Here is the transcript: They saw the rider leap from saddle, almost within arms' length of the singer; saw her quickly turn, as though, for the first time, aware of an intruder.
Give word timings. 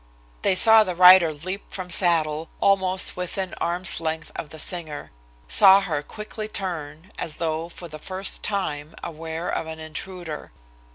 They 0.41 0.55
saw 0.55 0.83
the 0.83 0.95
rider 0.95 1.31
leap 1.31 1.71
from 1.71 1.91
saddle, 1.91 2.49
almost 2.59 3.15
within 3.15 3.53
arms' 3.61 3.99
length 3.99 4.31
of 4.35 4.49
the 4.49 4.57
singer; 4.57 5.11
saw 5.47 5.79
her 5.79 6.01
quickly 6.01 6.47
turn, 6.47 7.11
as 7.19 7.37
though, 7.37 7.69
for 7.69 7.87
the 7.87 7.99
first 7.99 8.41
time, 8.41 8.95
aware 9.03 9.47
of 9.47 9.67
an 9.67 9.77
intruder. 9.77 10.51